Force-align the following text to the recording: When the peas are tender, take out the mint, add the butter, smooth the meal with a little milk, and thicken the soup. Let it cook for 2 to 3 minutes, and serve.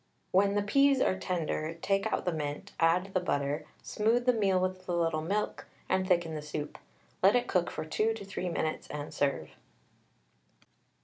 When 0.31 0.55
the 0.55 0.63
peas 0.63 0.99
are 0.99 1.15
tender, 1.15 1.75
take 1.79 2.11
out 2.11 2.25
the 2.25 2.31
mint, 2.31 2.71
add 2.79 3.13
the 3.13 3.19
butter, 3.19 3.67
smooth 3.83 4.25
the 4.25 4.33
meal 4.33 4.59
with 4.59 4.89
a 4.89 4.93
little 4.95 5.21
milk, 5.21 5.67
and 5.87 6.07
thicken 6.07 6.33
the 6.33 6.41
soup. 6.41 6.79
Let 7.21 7.35
it 7.35 7.45
cook 7.47 7.69
for 7.69 7.85
2 7.85 8.15
to 8.15 8.25
3 8.25 8.49
minutes, 8.49 8.87
and 8.87 9.13
serve. 9.13 9.51